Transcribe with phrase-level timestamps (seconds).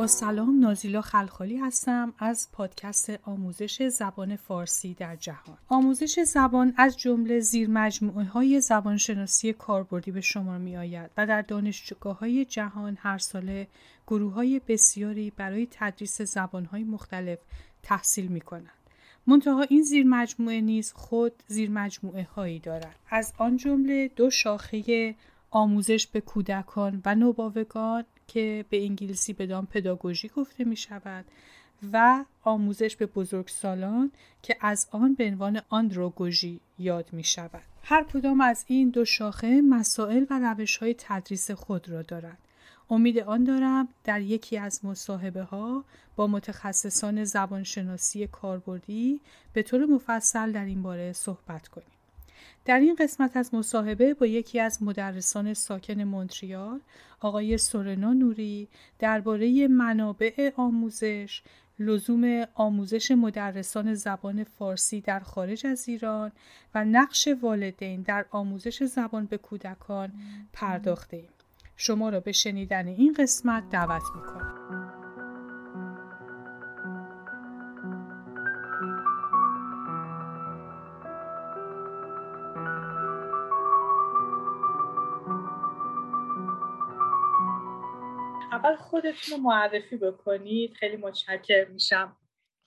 [0.00, 5.58] با سلام نازیلا خلخالی هستم از پادکست آموزش زبان فارسی در جهان.
[5.68, 11.42] آموزش زبان از جمله زیر مجموعه های زبانشناسی کاربردی به شما می آید و در
[11.42, 13.66] دانشجوگاه های جهان هر ساله
[14.06, 17.38] گروه های بسیاری برای تدریس زبان های مختلف
[17.82, 18.80] تحصیل می کنند.
[19.26, 22.96] منتها این زیر مجموعه نیز خود زیر مجموعه هایی دارد.
[23.10, 25.14] از آن جمله دو شاخه
[25.50, 31.24] آموزش به کودکان و نوباوگان که به انگلیسی به دام پداگوژی گفته می شود
[31.92, 34.12] و آموزش به بزرگسالان
[34.42, 37.62] که از آن به عنوان آندروگوژی یاد می شود.
[37.82, 42.38] هر کدام از این دو شاخه مسائل و روش های تدریس خود را دارند.
[42.90, 45.84] امید آن دارم در یکی از مصاحبه ها
[46.16, 49.20] با متخصصان زبانشناسی کاربردی
[49.52, 51.99] به طور مفصل در این باره صحبت کنیم.
[52.64, 56.80] در این قسمت از مصاحبه با یکی از مدرسان ساکن مونتریال
[57.20, 61.42] آقای سورنا نوری درباره منابع آموزش
[61.78, 66.32] لزوم آموزش مدرسان زبان فارسی در خارج از ایران
[66.74, 70.12] و نقش والدین در آموزش زبان به کودکان
[70.52, 71.28] پرداخته ایم.
[71.76, 74.59] شما را به شنیدن این قسمت دعوت می‌کنم.
[89.00, 90.74] خودتون رو معرفی بکنید.
[90.74, 92.16] خیلی متشکر میشم.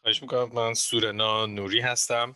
[0.02, 0.50] خواهش می‌کنم.
[0.54, 2.36] من سورنا نوری هستم.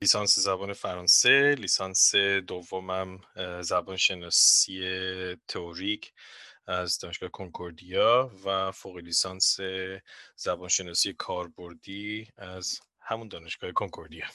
[0.00, 1.54] لیسانس زبان فرانسه.
[1.58, 2.14] لیسانس
[2.46, 3.20] دومم
[3.60, 6.12] زبان شناسی تئوریک
[6.66, 9.58] از دانشگاه کنکوردیا و فوق لیسانس
[10.36, 14.26] زبان شناسی کاربردی از همون دانشگاه کنکوردیا.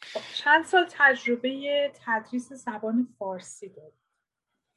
[0.00, 4.03] خب، چند سال تجربه تدریس زبان فارسی دارید؟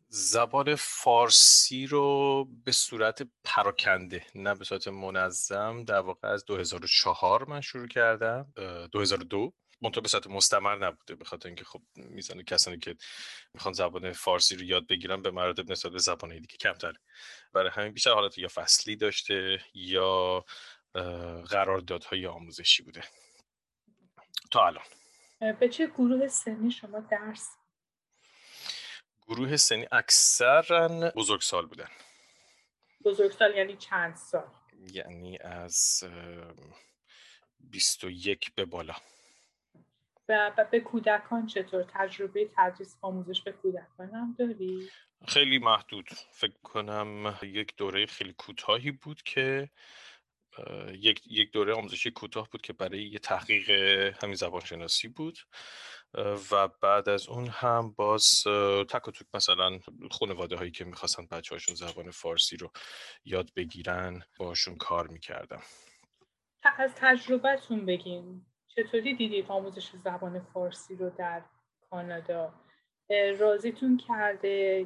[0.09, 7.61] زبان فارسی رو به صورت پراکنده نه به صورت منظم در واقع از 2004 من
[7.61, 8.53] شروع کردم
[8.91, 12.95] 2002 منطقه به صورت مستمر نبوده به خاطر اینکه خب میزان کسانی که
[13.53, 16.99] می‌خوان زبان فارسی رو یاد بگیرن به مراتب نسبت به زبان دیگه کمتره.
[17.53, 20.45] برای همین بیشتر حالت یا فصلی داشته یا
[21.49, 23.03] قراردادهای آموزشی بوده.
[24.51, 24.83] تا الان.
[25.59, 27.49] به چه گروه سنی شما درس
[29.27, 31.87] گروه سنی اکثرا بزرگسال بودن.
[33.05, 34.47] بزرگسال یعنی چند سال؟
[34.93, 36.03] یعنی از
[37.59, 38.95] 21 به بالا.
[40.29, 44.89] و به کودکان چطور؟ تجربه تدریس آموزش به کودکان هم داری؟
[45.27, 46.09] خیلی محدود.
[46.31, 49.69] فکر کنم یک دوره خیلی کوتاهی بود که
[50.91, 53.69] یک, یک دوره آموزشی کوتاه بود که برای یه تحقیق
[54.23, 55.39] همین زبان شناسی بود.
[56.51, 58.43] و بعد از اون هم باز
[58.89, 59.79] تک و توک مثلا
[60.11, 62.71] خانواده هایی که می‌خواستن بچه هاشون زبان فارسی رو
[63.25, 65.61] یاد بگیرن باشون کار می‌کردم.
[66.77, 71.41] از تجربهتون بگین چطوری دیدید آموزش زبان فارسی رو در
[71.89, 72.53] کانادا؟
[73.39, 74.85] راضیتون کرده؟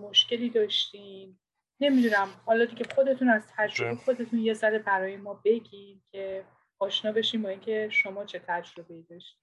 [0.00, 1.38] مشکلی داشتین؟
[1.80, 6.44] نمی‌دونم حالا دیگه خودتون از تجربه خودتون یه ذره برای ما بگین که
[6.78, 9.42] آشنا بشیم با اینکه شما چه تجربه داشتید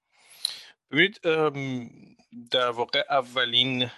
[0.92, 1.20] ببینید
[2.52, 3.92] در واقع اولین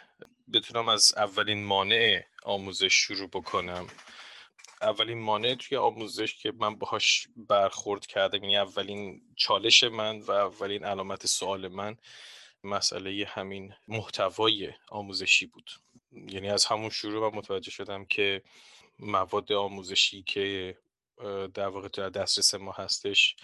[0.53, 3.88] بتونم از اولین مانع آموزش شروع بکنم.
[4.81, 10.85] اولین مانع توی آموزش که من باهاش برخورد کردم یعنی اولین چالش من و اولین
[10.85, 11.97] علامت سوال من
[12.63, 15.72] مسئله همین محتوای آموزشی بود.
[16.12, 18.41] یعنی از همون شروع من متوجه شدم که
[19.00, 20.78] مواد آموزشی که
[21.53, 23.35] در واقع در دسترس ما هستش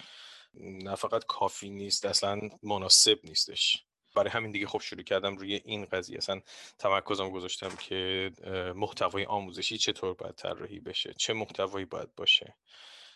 [0.53, 3.83] نه فقط کافی نیست اصلا مناسب نیستش.
[4.15, 6.17] برای همین دیگه خب شروع کردم روی این قضیه.
[6.17, 6.41] اصلا
[6.79, 8.31] تمرکزم گذاشتم که
[8.75, 12.55] محتوای آموزشی چطور باید طراحی بشه چه محتوایی باید باشه.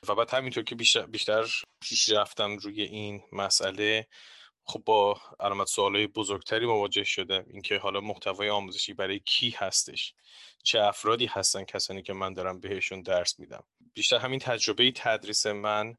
[0.08, 1.46] و بعد همینطور که بیشتر, بیشتر
[1.82, 4.08] پیش رفتم روی این مسئله
[4.64, 7.46] خب با علامت سوالای بزرگتری مواجه شدم.
[7.48, 10.14] اینکه حالا محتوای آموزشی برای کی هستش؟
[10.64, 13.64] چه افرادی هستن کسانی که من دارم بهشون درس میدم؟
[13.94, 15.96] بیشتر همین تجربه تدریس من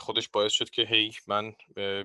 [0.00, 1.54] خودش باعث شد که هی من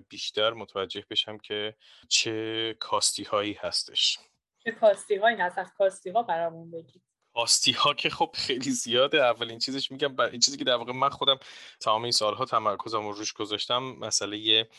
[0.10, 1.76] بیشتر متوجه بشم که
[2.10, 4.20] چه کاستی هایی هستش.
[4.64, 7.02] چه کاستی هایی هست؟ از کاستی ها برامون بگید.
[7.34, 9.24] کاستی ها که خب خیلی زیاده.
[9.24, 11.40] اولین چیزش میگم این چیزی که در واقع من خودم
[11.80, 14.70] تمام این سالها تمرکزم رو روش گذاشتم مسئله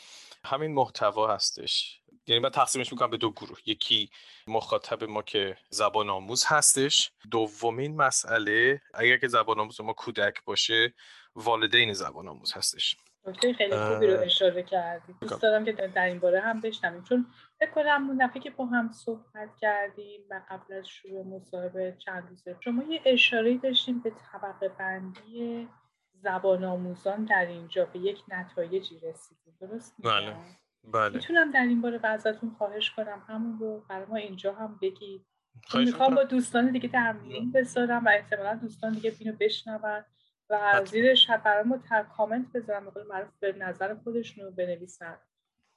[0.45, 2.01] همین محتوا هستش.
[2.27, 3.57] یعنی من تقسیمش می‌کنم به دو گروه.
[3.65, 4.09] یکی
[4.47, 7.11] مخاطب ما که زبان آموز هستش.
[7.31, 10.93] دومین مسئله اگر که زبان آموز ما کودک باشه
[11.35, 12.97] والدین زبان آموز هستش.
[13.27, 15.13] نکته خیلی خوبی رو اشاره کردی.
[15.21, 17.03] دوست دارم که در این باره هم بشنویم.
[17.03, 17.27] چون
[17.59, 22.29] فکر کنم اون دفعه که با هم صحبت کردیم و قبل از شروع مصاحبه چند
[22.29, 25.67] روزه شما یه اشاره داشتیم به طبقه بندی
[26.13, 29.57] زبان آموزان در اینجا به یک نتایجی رسیدیم.
[29.61, 30.35] درست بله.
[30.83, 31.15] بله.
[31.15, 33.23] می‌تونم در این باره ازتون خواهش کنم.
[33.27, 35.25] همون رو برای ما اینجا هم بگید.
[35.73, 40.05] می‌خوام با دوستان دیگه در میون بذارم و احتمالا دوستان دیگه اینو بشنون.
[40.49, 41.83] و زیرش برای ما
[42.17, 45.17] کامنت بذارم به معروف به نظر خودشون رو بنویسن.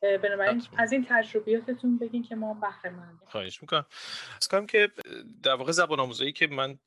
[0.02, 2.94] بنابراین از این تجربیاتتون بگین که ما بهره
[3.26, 3.86] خواهش می‌کنم.
[4.36, 4.88] از کنم که
[5.42, 6.78] در واقع زبان آموزایی که من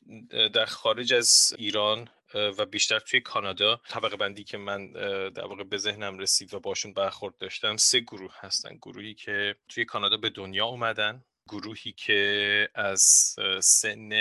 [0.54, 4.92] در خارج از ایران و بیشتر توی کانادا طبقه بندی که من
[5.30, 8.76] در واقع به ذهنم رسید و باشون برخورد داشتم سه گروه هستن.
[8.76, 11.24] گروهی که توی کانادا به دنیا اومدن.
[11.50, 14.12] گروهی که از سن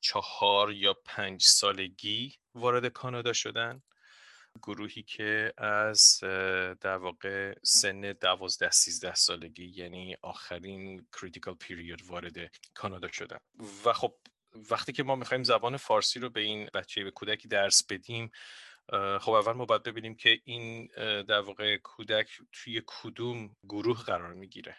[0.00, 3.82] چهار یا پنج سالگی وارد کانادا شدن.
[4.62, 6.18] گروهی که از
[6.80, 12.34] در واقع سن دوازده سیزده سالگی یعنی آخرین کریتیکال پیریود وارد
[12.74, 13.38] کانادا شدن.
[13.84, 14.14] و خب
[14.70, 18.30] وقتی که ما می‌خوایم زبان فارسی رو به این بچه به کودکی درس بدیم
[19.20, 20.86] خب اول ما باید ببینیم که این
[21.22, 24.76] در واقع کودک توی کدوم گروه قرار می‌گیره.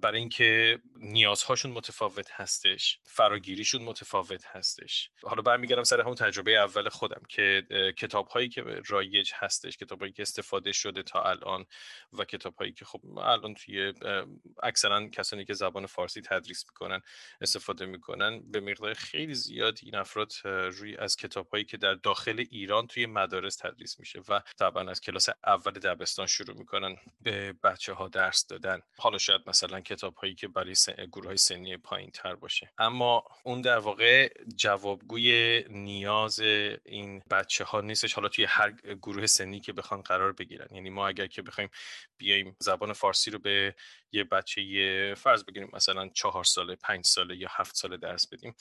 [0.00, 5.10] برای اینکه نیازهاشون متفاوت هستش فراگیریشون متفاوت هستش.
[5.22, 7.66] حالا برمیگردم سر همون تجربه اول خودم که
[7.98, 11.66] کتاب هایی که رایج هستش کتاب هایی که استفاده شده تا الان
[12.12, 13.92] و کتاب هایی که خب الان توی
[14.62, 17.00] اکثرا کسانی که زبان فارسی تدریس می‌کنن
[17.40, 22.44] استفاده می‌کنن به مقدار خیلی زیاد این افراد روی از کتاب هایی که در داخل
[22.50, 27.92] ایران توی مدارس تدریس میشه و طبعا از کلاس اول دبستان شروع می‌کنن به بچه
[27.92, 28.80] ها درس دادن.
[28.98, 30.74] حالا شاید مثلا کتاب هایی که برای
[31.12, 32.72] گروه های سنی پایین تر باشه.
[32.78, 36.40] اما اون در واقع جوابگوی نیاز
[36.84, 38.12] این بچه ها نیستش.
[38.12, 38.70] حالا توی هر
[39.02, 40.68] گروه سنی که بخوان قرار بگیرن.
[40.74, 41.70] یعنی ما اگر که بخوایم
[42.18, 43.74] بیایم زبان فارسی رو به
[44.12, 45.70] یه بچه یه فرض بگیریم.
[45.72, 48.54] مثلا چهار ساله پنج ساله یا هفت ساله درس بدیم.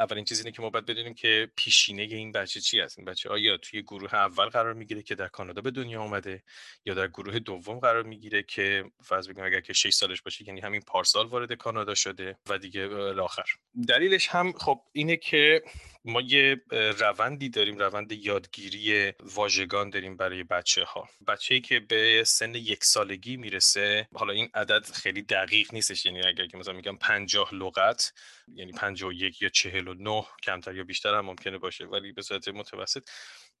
[0.00, 2.98] اولین چیز اینه که ما باید بدونیم که پیشینه این بچه چی هست.
[2.98, 6.42] این بچه آیا توی گروه اول قرار می‌گیره که در کانادا به دنیا آمده
[6.84, 10.60] یا در گروه دوم قرار می‌گیره که فرض بگیم اگر که 6 سالش باشه یعنی
[10.60, 13.44] همین پارسال وارد کانادا شده و دیگه الاخر
[13.88, 15.62] دلیلش هم خب اینه که
[16.04, 16.60] ما یه
[16.98, 23.36] روندی داریم روند یادگیری واژگان داریم برای بچه ها بچه که به سن یک سالگی
[23.36, 28.12] می‌رسه حالا این عدد خیلی دقیق نیستش یعنی اگر که مثلا میگم 50 لغت
[28.54, 33.08] یعنی 51 یا 49 کمتر یا بیشتر هم ممکنه باشه ولی به صورت متوسط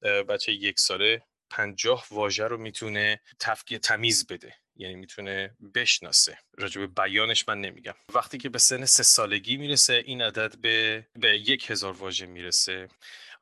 [0.02, 4.54] بچه یک ساله پنجاه واژه رو می‌تونه تفکیه تمیز بده.
[4.76, 6.38] یعنی می‌تونه بشناسه.
[6.58, 7.94] راجع به بیانش من نمیگم.
[8.14, 12.88] وقتی که به سن سه سالگی می‌رسه این عدد به, به یک هزار واژه می‌رسه.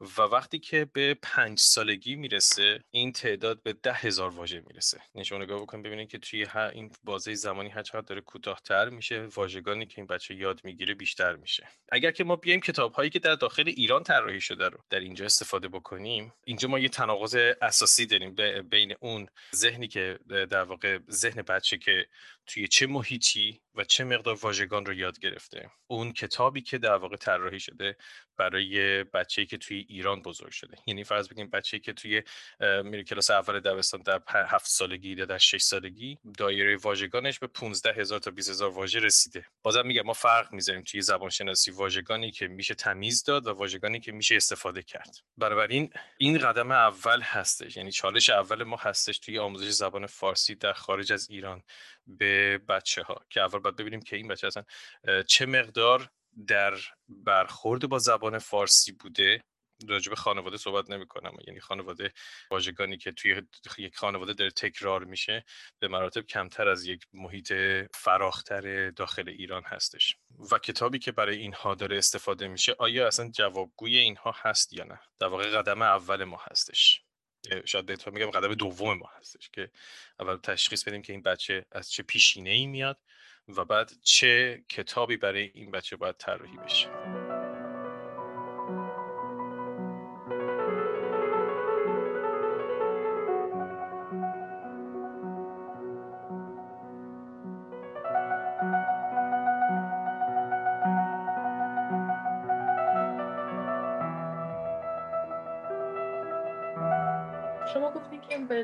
[0.03, 5.01] و وقتی که به پنج سالگی می‌رسه این تعداد به ده هزار واژه می‌رسه.
[5.25, 9.21] شما نگاه بکنید ببینید که توی هر این بازه زمانی هر چقدر داره کوتاهتر میشه
[9.21, 11.69] واژگانی که این بچه یاد می‌گیره بیشتر میشه.
[11.93, 15.25] اگر که ما بیایم کتاب هایی که در داخل ایران طراحی شده رو در اینجا
[15.25, 21.43] استفاده بکنیم اینجا ما یه تناقض اساسی داریم بین اون ذهنی که در واقع ذهن
[21.43, 22.07] بچه که
[22.47, 25.71] توی چه محیطی و چه مقدار واژگان رو یاد گرفته.
[25.87, 27.97] اون کتابی که در واقع طراحی شده
[28.37, 30.77] برای بچه‌ای که توی ایران بزرگ شده.
[30.87, 32.23] یعنی فرض بگیم بچه‌ای که توی
[32.85, 37.93] میره کلاس اول دبستان در هفت سالگی یا در 6 سالگی دایره واژگانش به 15
[37.93, 39.47] هزار تا 20 هزار واژه رسیده.
[39.63, 44.01] بازم میگم ما فرق می‌ذاریم توی زبان شناسی واژگانی که میشه تمیز داد و واژگانی
[44.01, 45.17] که میشه استفاده کرد.
[45.39, 47.77] بنابراین این قدم اول هستش.
[47.77, 51.63] یعنی چالش اول ما هستش توی آموزش زبان فارسی در خارج از ایران.
[52.07, 54.65] به بچه ها که اول باید ببینیم که این بچه اصلا
[55.27, 56.11] چه مقدار
[56.47, 56.75] در
[57.09, 59.43] برخورد با زبان فارسی بوده.
[59.89, 62.13] راجع به خانواده صحبت نمی کنم یعنی خانواده
[62.51, 63.43] واژگانی که توی
[63.79, 65.45] یک خانواده داره تکرار میشه
[65.79, 67.53] به مراتب کمتر از یک محیط
[67.95, 70.17] فراختر داخل ایران هستش.
[70.53, 75.01] و کتابی که برای اینها داره استفاده میشه آیا اصلا جوابگوی اینها هست یا نه؟
[75.19, 77.03] در واقع قدم اول ما هستش.
[77.65, 79.71] شاید بهتر میگم قدم دوم ما هستش که
[80.21, 82.99] اول تشخیص بدیم که این بچه از چه پیشینه ای میاد
[83.49, 87.22] و بعد چه کتابی برای این بچه باید طراحی بشه.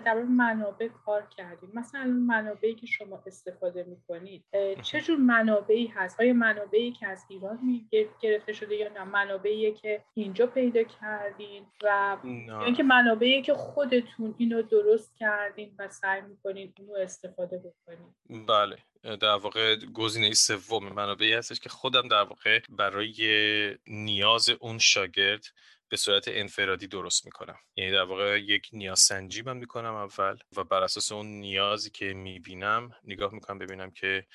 [0.00, 4.45] در منابع کار کردید مثلا منابعی که شما استفاده می‌کنید
[4.83, 7.88] چه جور منابعی هست؟ آیا منابعی که از ایران
[8.21, 12.17] گرفته شده یا نه؟ منابعی که اینجا پیدا کردین و
[12.64, 18.78] اینکه منابعی که خودتون اینو درست کردین و سعی می‌کنید اونو استفاده بکنید بله.
[19.17, 25.45] در واقع گزینه سوم منابعی هستش که خودم در واقع برای نیاز اون شاگرد
[25.90, 27.59] به صورت انفرادی درست می‌کنم.
[27.76, 32.04] یعنی در واقع یک نیاز سنجی من می‌کنم اول و بر اساس اون نیازی که
[32.04, 34.26] می‌بینم نگاه می‌کنم ببینم که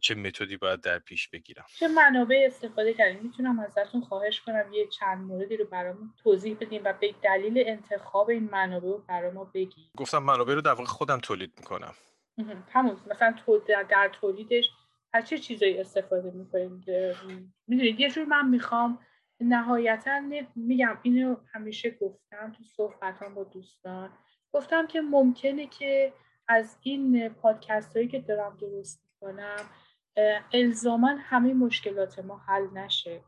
[0.00, 1.64] چه متدی باید در پیش بگیرم.
[1.78, 6.82] چه منابع استفاده کردیم می‌تونم ازتون خواهش کنم یه چند موردی رو برامون توضیح بدیم
[6.84, 10.84] و به دلیل انتخاب این منابع رو برای ما بگید گفتم منابع رو در واقع
[10.84, 11.94] خودم تولید می‌کنم.
[12.72, 13.34] همون مثلا
[13.90, 14.70] در تولیدش
[15.12, 16.84] از چه چیزایی استفاده می‌کنیم
[17.66, 18.98] می‌دونید یه جور من می‌خوام
[19.40, 20.20] نهایتا
[20.56, 24.10] میگم اینو همیشه گفتم تو صحبتان با دوستان.
[24.52, 26.12] گفتم که ممکنه که
[26.48, 29.64] از این پادکست هایی که دارم درست می‌کنم
[30.52, 33.20] الزاما همه مشکلات ما حل نشه.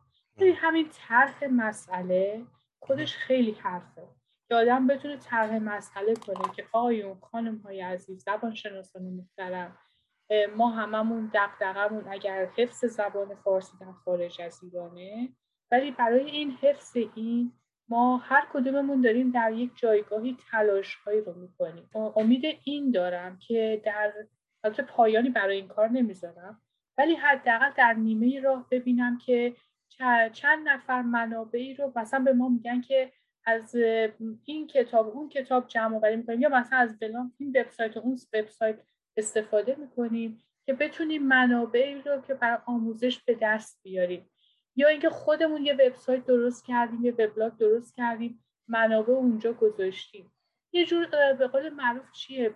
[0.55, 2.47] همین طرح مسئله
[2.81, 4.09] خودش خیلی حرفه.
[4.49, 9.79] که آدم بتونه طرح مسئله کنه که آقایون خانم های عزیز زبان شناسان محترم
[10.57, 15.29] ما هممون دقدقمون اگر حفظ زبان فارسی در خارج از ایرانه
[15.71, 17.53] ولی برای این حفظ این
[17.89, 21.91] ما هر کدوممون داریم در یک جایگاهی تلاش هایی رو می‌کنیم.
[22.17, 24.13] امید این دارم که در
[24.65, 26.63] البته پایانی برای این کار نمی‌ذارم
[26.99, 29.57] ولی حداقل در نیمه راه ببینم که
[30.33, 33.13] چند نفر منابعی رو مثلا به ما میگن که
[33.45, 33.75] از
[34.45, 38.79] این کتاب اون کتاب جمع آوری می‌کنیم یا مثلا از فلان این وبسایت اون وبسایت
[39.17, 44.31] استفاده می‌کنیم که بتونیم منابعی رو که برای آموزش به دست بیاریم.
[44.77, 50.33] یا اینکه خودمون یه وبسایت درست کردیم یه وبلاگ درست کردیم منابع اونجا گذاشتیم.
[50.73, 51.07] یه جور
[51.39, 52.55] به قول معروف چیه؟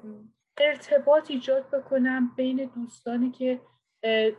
[0.59, 3.61] ارتباط ایجاد بکنم بین دوستانی که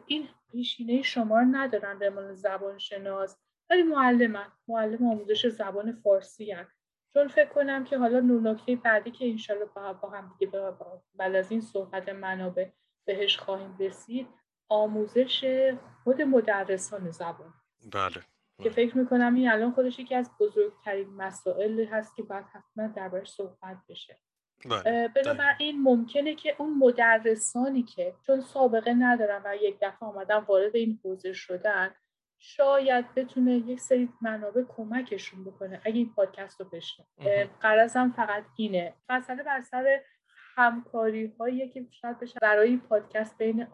[0.05, 3.37] این پیشینه شما رو ندارن به عنوان زبان شناس
[3.69, 4.51] ولی معلمن.
[4.67, 6.67] معلم آموزش زبان فارسی هن.
[7.13, 9.65] چون فکر کنم که حالا نکته بعدی که انشالله
[10.01, 10.51] با هم دیگه
[11.15, 12.69] بعد از این صحبت منابع
[13.05, 14.27] بهش خواهیم رسید
[14.69, 15.45] آموزش
[16.03, 17.53] خود مدرسان زبان.
[17.91, 18.21] بله.
[18.63, 23.31] که فکر می‌کنم این الان خودش یکی از بزرگترین مسائل هست که باید حتما دربارش
[23.31, 24.19] صحبت بشه.
[24.65, 25.07] بله.
[25.07, 30.99] بنابراین ممکنه که اون مدرسانی که چون سابقه ندارن و یک دفعه آمدن وارد این
[31.03, 31.95] حوزه شدن
[32.39, 35.81] شاید بتونه یک سری منابع کمکشون بکنه.
[35.85, 37.05] اگه این پادکست رو بشنن
[37.61, 38.93] قرضم فقط اینه.
[39.09, 40.01] مسئله بر سر
[40.55, 43.67] همکاری هایی که شاید بشه برای پادکست بین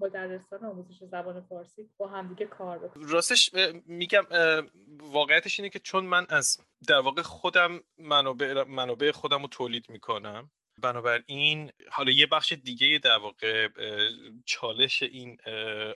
[0.00, 3.08] مدرسان آموزش زبان فارسی با همدیگه کار بکنیم.
[3.08, 3.50] راستش
[3.86, 4.24] میگم
[5.00, 10.50] واقعیتش اینه که چون من از در واقع خودم منابع, منابع خودم رو تولید می‌کنم
[10.82, 13.68] بنابراین حالا یه بخش دیگه در واقع
[14.44, 15.38] چالش این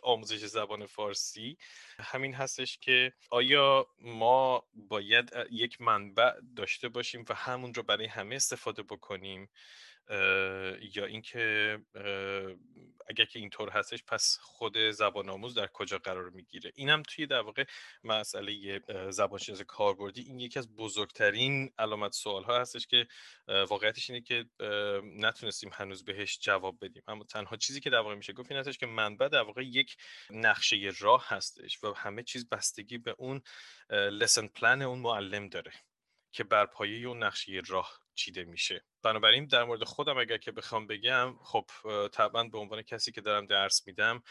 [0.02, 1.56] آموزش زبان فارسی
[1.98, 8.34] همین هستش که آیا ما باید یک منبع داشته باشیم و همون رو برای همه
[8.34, 9.48] استفاده بکنیم؟
[10.94, 11.78] یا اینکه
[13.08, 17.40] اگر که اینطور هستش پس خود زبان آموز در کجا قرار می‌گیره؟ اینم توی در
[17.40, 17.64] واقع
[18.04, 20.22] مسئله زبانشناسی کاربردی.
[20.22, 23.06] این یکی از بزرگترین علامت سوال ها هستش که
[23.48, 24.44] واقعیتش اینه که
[25.02, 27.02] نتونستیم هنوز بهش جواب بدیم.
[27.06, 29.96] اما تنها چیزی که در واقع میشه گفت این هستش که منبع در واقع یک
[30.30, 33.42] نقشه راه هستش و همه چیز بستگی به اون
[33.90, 35.72] لسن پلان اون معلم داره
[36.32, 38.84] که بر پایه اون نقشه راه چیده میشه.
[39.02, 41.64] بنابراین در مورد خودم اگر که بخوام بگم خب
[42.12, 44.22] طبعا به عنوان کسی که دارم درس میدم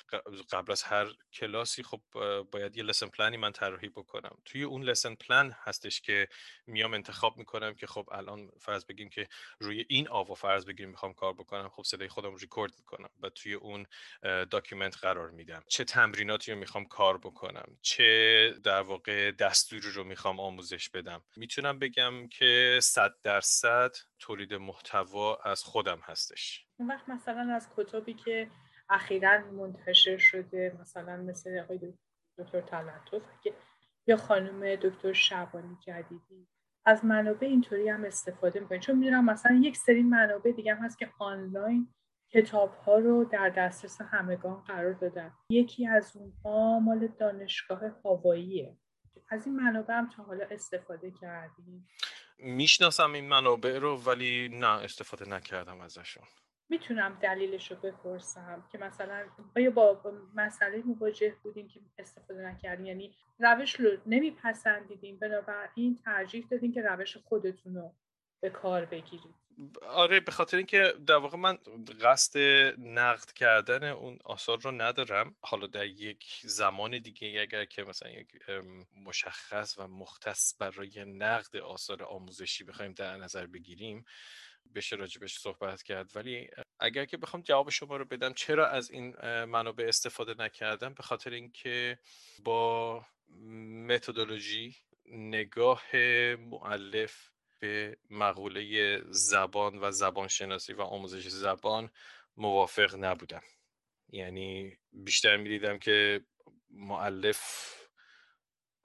[0.51, 2.01] قبل از هر کلاسی خب
[2.51, 4.37] باید یه lesson plan ی من طراحی بکنم.
[4.45, 6.27] توی اون lesson plan هستش که
[6.67, 9.27] میام انتخاب می‌کنم که خب الان فرض بگیم که
[9.59, 13.53] روی این آوا فرض بگیم می‌خوام کار بکنم خب صدای خودم ریکورد می‌کنم و توی
[13.53, 13.85] اون
[14.51, 15.63] document قرار میدم.
[15.67, 21.79] چه تمریناتی رو می‌خوام کار بکنم؟ چه در واقع دستوری رو می‌خوام آموزش بدم؟ می‌تونم
[21.79, 26.67] بگم که 100 درصد تولید محتوا از خودم هستش.
[26.77, 28.49] اون وقت مثلا از کتابی که
[28.89, 31.93] اخیرا منتشر شده مثلا مثل آقای
[32.37, 33.21] دکتر تلطف
[34.07, 36.47] یا خانم دکتر شبانی جدیدی.
[36.85, 40.97] از منابع اینطوری هم استفاده می‌کنید چون می‌دونم مثلا یک سری منابع دیگه هم هست
[40.99, 41.93] که آنلاین
[42.31, 45.31] کتاب ها رو در دسترس همگان قرار دادن.
[45.49, 48.77] یکی از اونها مال دانشگاه هاواییه
[49.29, 51.87] از این منابع هم تا حالا استفاده کردیم.
[52.39, 56.23] می‌شناسم این منابع رو ولی نه استفاده نکردم ازشون.
[56.69, 60.01] می‌تونم دلیلش رو بپرسم که مثلا آیا با
[60.35, 67.17] مسئله مواجه بودیم که استفاده نکردیم یعنی روش رو نمیپسندیدیم بنابراین ترجیح دادیم که روش
[67.17, 67.93] خودتون رو
[68.41, 69.35] به کار بگیرید.
[69.87, 71.57] آره به خاطر اینکه در واقع من
[72.01, 72.39] قصد
[72.77, 75.35] نقد کردن اون آثار رو ندارم.
[75.41, 78.27] حالا در یک زمان دیگه اگر که مثلا یک
[79.05, 84.05] مشخص و مختص برای نقد آثار آموزشی بخوایم در نظر بگیریم
[84.75, 86.11] بشه راجبش صحبت کرد.
[86.15, 86.49] ولی
[86.79, 91.31] اگر که بخوام جواب شما رو بدم چرا از این منابع استفاده نکردم؟ به خاطر
[91.31, 91.99] اینکه
[92.43, 93.05] با
[93.87, 94.75] متدولوژی
[95.05, 95.83] نگاه
[96.35, 101.89] معلف به مقوله زبان و زبانشناسی و آموزش زبان
[102.37, 103.41] موافق نبودم.
[104.09, 106.21] یعنی بیشتر می‌دیدم که
[106.69, 107.73] معلف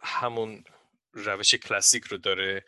[0.03, 0.65] همون
[1.13, 2.65] روش کلاسیک رو داره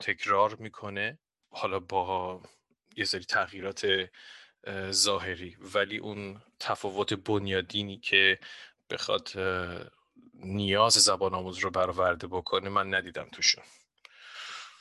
[0.00, 1.18] تکرار می‌کنه
[1.50, 2.42] حالا با
[2.96, 4.10] یه سری تغییرات
[4.90, 5.56] ظاهری.
[5.60, 8.38] ولی اون تفاوت بنیادینی که
[8.90, 9.30] بخواد
[10.34, 13.64] نیاز زبان آموز رو برآورده بکنه من ندیدم توشون.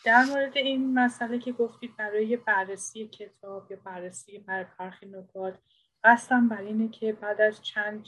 [0.06, 4.46] در مورد این مسئله که گفتید برای بررسی کتاب یا بررسی
[4.80, 5.60] برخی نکات
[6.04, 8.08] قصدم بر اینه که بعد از چند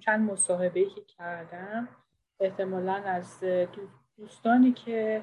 [0.00, 1.88] چند مصاحبه که کردم
[2.40, 3.44] احتمالا از
[4.16, 5.22] دوستانی که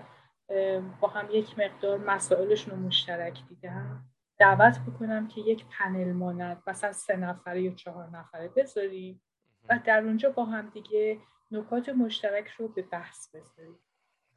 [1.01, 4.05] با هم یک مقدار مسائلشون رو مشترک دیدم
[4.39, 9.21] دعوت بکنم که یک پنل مانند مثلا سه نفره یا چهار نفره بذاریم
[9.69, 11.19] و در اونجا با هم دیگه
[11.51, 13.79] نکات مشترک رو به بحث بذاریم.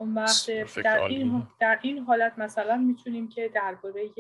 [0.01, 0.51] اون وقت
[0.83, 4.11] در این, در این حالت مثلا می‌تونیم که درباره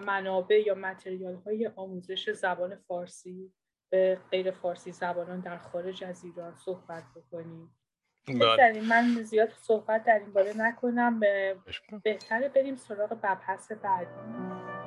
[0.00, 3.52] منابع یا متریال های آموزش زبان فارسی
[3.90, 7.76] به غیر فارسی زبانان در خارج از ایران صحبت بکنیم.
[8.26, 8.80] بله.
[8.80, 11.20] من زیاد صحبت در این باره نکنم
[12.04, 14.79] بهتره بریم سراغ بحث بعدی.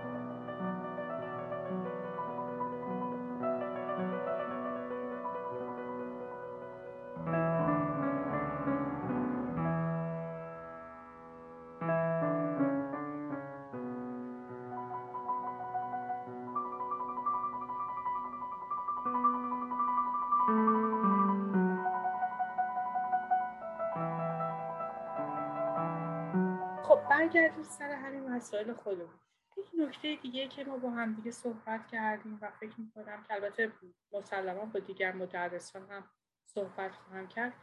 [27.53, 29.19] برگردیم سر همین مسائل خودمون.
[29.57, 33.71] یک نکته دیگه که ما با هم دیگه صحبت کردیم و فکر می‌کنم که البته
[34.13, 36.03] مسلما با دیگر مدرسان هم
[36.45, 37.53] صحبت خواهم کرد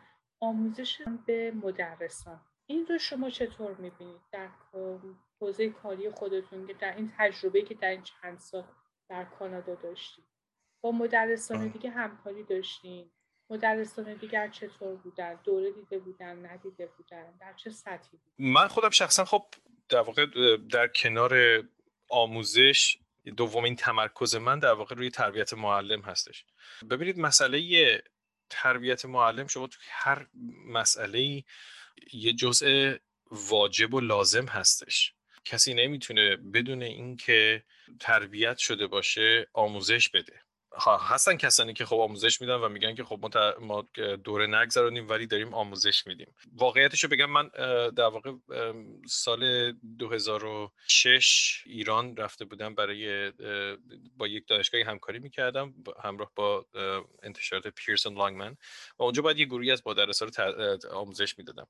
[0.40, 2.40] آموزش به مدرسان.
[2.66, 4.48] این رو شما چطور می‌بینید؟ در
[5.40, 8.64] حوزه کاری خودتون که در این تجربه که در این چند سال
[9.08, 10.24] در کانادا داشتید
[10.80, 13.10] با مدرسان دیگه همکاری داشتین؟
[13.50, 18.90] مدرسان دیگر چطور بودن؟ دوره دیده بودن ندیده بودن؟ در چه سطحی بودن؟ من خودم
[18.90, 19.46] شخصا خب
[19.90, 20.26] در واقع
[20.56, 21.62] در کنار
[22.08, 22.96] آموزش
[23.36, 26.44] دومین تمرکز من در واقع روی تربیت معلم هستش.
[26.90, 28.02] ببینید مسئله
[28.50, 30.26] تربیت معلم شما تو هر
[30.66, 31.44] مسئله
[32.12, 32.94] یه جزء
[33.30, 35.14] واجب و لازم هستش.
[35.44, 37.62] کسی نمی‌تونه بدون اینکه
[38.00, 40.42] تربیت شده باشه آموزش بده.
[41.00, 45.26] هستن کسانی که خب آموزش میدن و میگن که خب ما, ما دوره نگذرونیم ولی
[45.26, 46.34] داریم آموزش میدیم.
[46.52, 47.48] واقعیتش رو بگم من
[47.90, 48.32] در واقع
[49.08, 53.32] سال 2006 ایران رفته بودم برای
[54.16, 56.66] با یک دانشگاهی همکاری می‌کردم همراه با
[57.22, 58.56] انتشارات پیرسون لانگمن
[58.98, 61.66] و اونجا باید یه گروهی از مدرسا رو آموزش می‌دادم.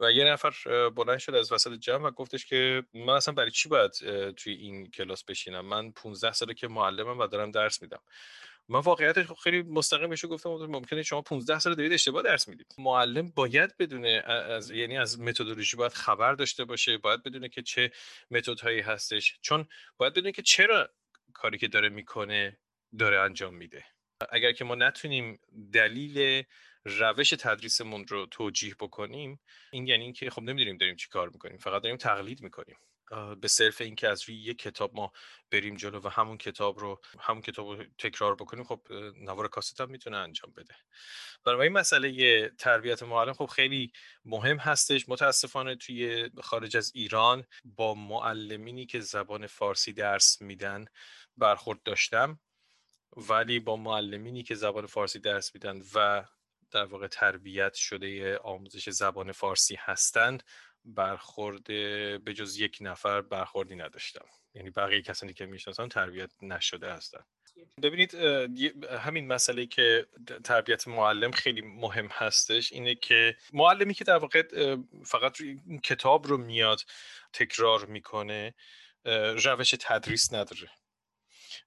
[0.00, 0.50] و یه نفر
[0.88, 3.90] بلند شد از وسط جمع و گفتش که من اصلا برای چی باید
[4.32, 8.02] توی این کلاس بشینم؟ من 15 ساله که معلمم و دارم درس میدم.
[8.68, 12.74] من واقعیتش خیلی مستقیم بهش گفتم ممکنه شما 15 سال دارید اشتباه درس می‌دید.
[12.78, 17.92] معلم باید بدونه از یعنی از متدولوژی باید خبر داشته باشه باید بدونه که چه
[18.30, 19.38] متدهایی هستش.
[19.42, 20.88] چون باید بدونه که چرا
[21.32, 22.58] کاری که داره می‌کنه
[22.98, 23.84] داره انجام میده.
[24.30, 25.40] اگر که ما نتونیم
[25.72, 26.44] دلیل
[26.84, 29.40] روش تدریسمون رو توجیه بکنیم
[29.72, 32.76] این یعنی اینکه خب نمی‌دونیم داریم چی کار می‌کنیم فقط داریم تقلید می‌کنیم.
[33.40, 35.12] به صرف اینکه از روی یک کتاب ما
[35.50, 38.80] بریم جلو و همون کتاب رو همون کتاب رو تکرار بکنیم خب
[39.16, 40.74] نوار کاست هم می‌تونه انجام بده.
[41.44, 43.92] برای این مسئله تربیت معلم خب خیلی
[44.24, 45.08] مهم هستش.
[45.08, 50.84] متاسفانه توی خارج از ایران با معلمینی که زبان فارسی درس میدن
[51.36, 52.40] برخورد داشتم
[53.16, 56.24] ولی با معلمینی که زبان فارسی درس میدن و
[56.70, 60.42] در واقع تربیت شده آموزش زبان فارسی هستند
[60.84, 61.64] برخورد
[62.24, 64.24] به جز یک نفر برخوردی نداشتم.
[64.54, 67.26] یعنی بقیه کسانی که می‌شناسم تربیت نشده هستند
[67.82, 68.14] ببینید
[68.84, 70.06] همین مسئله که
[70.44, 76.36] تربیت معلم خیلی مهم هستش اینه که معلمی که در واقع فقط این کتاب رو
[76.36, 76.80] میاد
[77.32, 78.54] تکرار می‌کنه
[79.44, 80.70] روش تدریس نداره.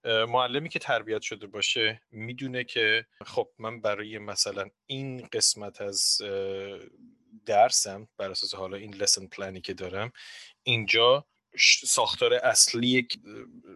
[0.06, 6.22] معلمی که تربیت شده باشه می‌دونه که خب من برای مثلا این قسمت از
[7.46, 10.12] درسم بر اساس حالا این لسن پلانی که دارم
[10.64, 11.28] اینجا
[11.86, 13.08] ساختار اصلی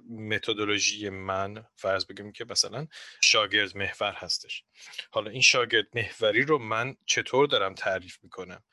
[0.09, 2.87] متدولوژی من فرض بگیم که مثلا
[3.21, 4.63] شاگرد محور هستش.
[5.11, 8.63] حالا این شاگرد محوری رو من چطور دارم تعریف می‌کنم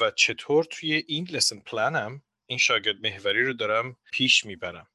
[0.00, 4.86] و چطور توی این لسن پلانم این شاگرد محوری رو دارم پیش می‌برم.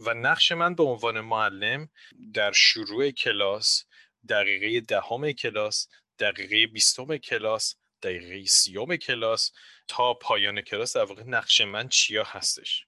[0.00, 1.88] و نقش من به عنوان معلم
[2.34, 3.84] در شروع کلاس
[4.28, 9.52] دقیقه دهم کلاس دقیقه بیستم کلاس دقیقه سیوم کلاس
[9.88, 12.86] تا پایان کلاس در واقع نقش من چیا هستش.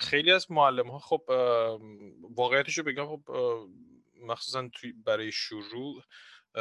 [0.00, 1.22] خیلی از معلم ها خب
[2.36, 3.22] واقعیتش رو بگم خب
[4.22, 4.70] مخصوصا
[5.04, 6.02] برای شروع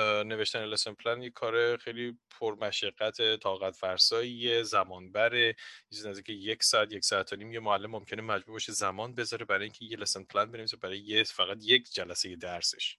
[0.01, 5.55] نوشتن لسن پلان یه کار خیلی پرمشقت طاقت فرسایی زمان بره
[5.89, 9.45] چیزی نزدیک یک ساعت یک ساعت و نیم یه معلم ممکنه مجبور باشه زمان بذاره
[9.45, 12.97] برای اینکه یه لسن پلان بنویسه برای یه فقط یک جلسه درسش.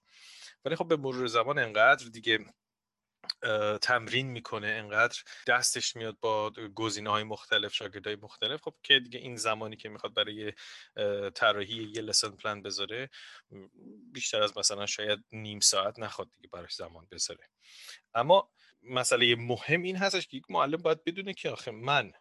[0.65, 2.39] ولی خب به مرور زمان انقدر دیگه
[3.81, 8.61] تمرین می‌کنه انقدر دستش میاد با گزینه های مختلف شاگردهای مختلف.
[8.61, 10.53] خب که دیگه این زمانی که می‌خواد برای
[11.31, 13.09] طراحی یه لسن پلان بذاره
[14.11, 17.49] بیشتر از مثلا شاید نیم ساعت نخواد دیگه براش زمان بذاره.
[18.13, 22.11] اما مسئله مهم این هستش که یک معلم باید بدونه که آخه من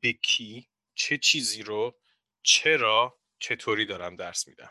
[0.00, 1.98] به کی چه چیزی رو
[2.42, 4.70] چرا چطوری دارم درس میدم.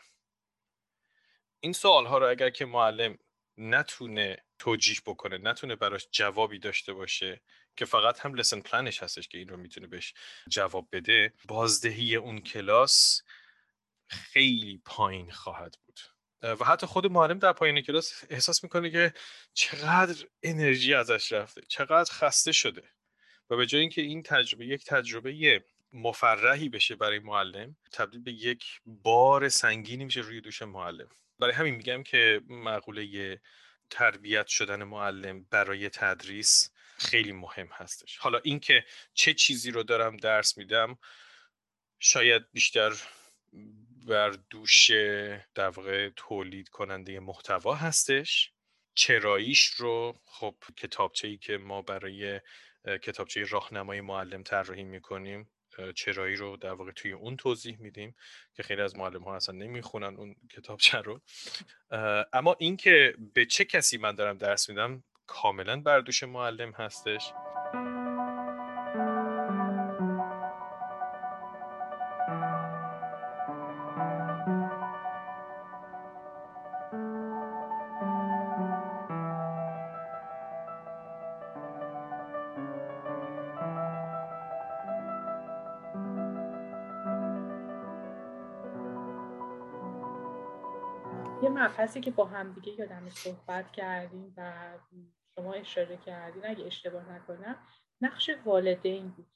[1.60, 3.18] این سوال ها رو اگر که معلم
[3.56, 7.40] نتونه توجیح بکنه نتونه براش جوابی داشته باشه
[7.76, 10.14] که فقط هم لسن پلنش هستش که این رو می‌تونه بهش
[10.48, 13.22] جواب بده بازدهی اون کلاس
[14.06, 16.00] خیلی پایین خواهد بود.
[16.42, 19.14] و حتی خود معلم در پایین کلاس احساس می‌کنه که
[19.54, 22.82] چقدر انرژی ازش رفته چقدر خسته شده.
[23.50, 28.64] و به جای اینکه این تجربه یک تجربه مفرحی بشه برای معلم تبدیل به یک
[28.86, 31.08] بار سنگینی میشه روی دوش معلم.
[31.38, 33.40] برای همین میگم که مقوله
[33.92, 38.16] تربیت شدن معلم برای تدریس خیلی مهم هستش.
[38.16, 40.98] حالا اینکه چه چیزی رو دارم درس میدم
[41.98, 42.92] شاید بیشتر
[44.06, 44.90] بر دوش
[45.54, 48.52] در تولید کننده محتوا هستش.
[48.94, 52.40] چراییش رو خب کتابچه ای که ما برای
[53.02, 55.51] کتابچه راهنمای معلم طراحی می‌کنیم
[55.94, 58.14] چرایی رو در واقع توی اون توضیح میدیم
[58.54, 61.20] که خیلی از معلم ها اصلا نمی‌خونن اون کتابچه رو.
[62.32, 67.32] اما اینکه به چه کسی من دارم درس میدم کاملا بر دوش معلم هستش.
[91.72, 94.72] مبحثی که با هم دیگه یادم صحبت کردیم و
[95.34, 96.46] شما اشاره کردین.
[96.46, 97.66] اگه اشتباه نکنم
[98.00, 99.26] نقش والدین بود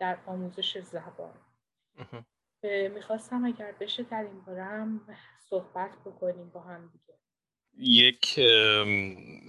[0.00, 1.34] در آموزش زبان.
[2.94, 5.16] می‌خواستم اگر بشه در این بارم
[5.50, 7.18] صحبت بکنیم با هم دیگه
[7.80, 8.34] یک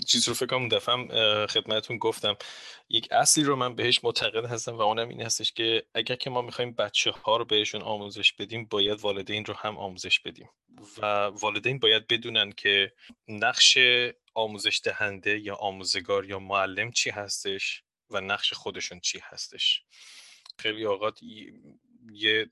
[0.05, 2.35] چیز رو فکر کنم دفعه خدمتون گفتم.
[2.89, 6.41] یک اصلی رو من بهش معتقد هستم و اونم این هستش که اگر که ما
[6.41, 10.49] می‌خوایم بچه ها رو بهشون آموزش بدیم باید والدین رو هم آموزش بدیم.
[10.97, 12.93] و والدین باید بدونن که
[13.27, 13.77] نقش
[14.33, 19.83] آموزش دهنده یا آموزگار یا معلم چی هستش و نقش خودشون چی هستش.
[20.59, 21.19] خیلی اوقات
[22.11, 22.47] یه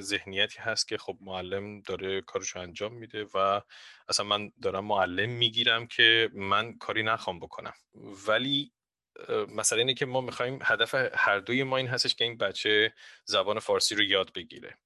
[0.00, 3.60] ذهنیتی هست که خب معلم داره کارشو انجام میده و
[4.08, 7.74] اصلا من دارم معلم می‌گیرم که من کاری نخوام بکنم.
[8.28, 8.72] ولی
[9.48, 13.58] مثلا اینه که ما می‌خوایم هدف هر دوی ما این هستش که این بچه زبان
[13.58, 14.78] فارسی رو یاد بگیره.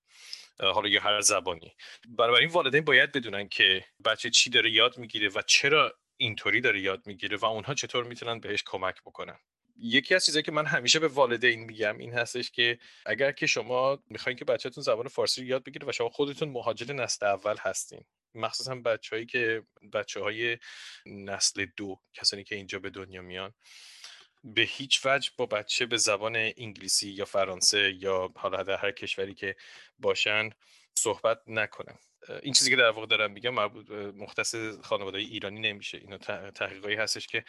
[0.61, 1.77] حالا یا هر زبانی.
[2.19, 7.07] این والدین باید بدونن که بچه چی داره یاد می‌گیره و چرا اینطوری داره یاد
[7.07, 9.39] می‌گیره و اونها چطور می‌تونن بهش کمک بکنن.
[9.81, 13.99] یکی از چیزایی که من همیشه به والدین میگم این هستش که اگر که شما
[14.11, 18.05] می‌خواین که بچهتون زبان فارسی یاد بگیره و شما خودتون مهاجر نسل اول هستین.
[18.35, 20.59] مخصوصا بچههایی که بچه های
[21.07, 23.55] نسل دو کسانی که اینجا به دنیا میان.
[24.45, 29.35] به هیچ وجه با بچه به زبان انگلیسی یا فرانسه یا حالا در هر کشوری
[29.35, 29.57] که
[29.99, 30.51] باشن
[30.99, 31.99] صحبت نکنم.
[32.43, 35.99] این چیزی که در واقع دارم میگم مربوط مختص خانواده ایرانی نمیشه.
[35.99, 36.19] اینا
[36.51, 37.45] تحقیقایی هستش که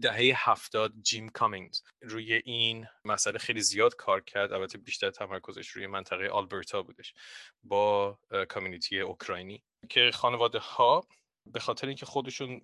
[0.00, 4.52] دهه هفتاد جیم کامینگز روی این مسئله خیلی زیاد کار کرد.
[4.52, 7.14] البته بیشتر تمرکزش روی منطقه آلبرتا بودش
[7.62, 11.06] با کامیونیتی اوکراینی که خانواده ها
[11.52, 12.60] به خاطر اینکه خودشون